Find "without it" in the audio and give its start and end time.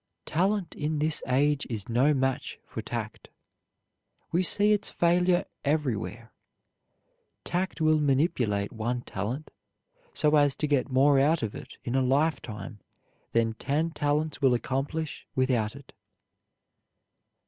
15.35-15.93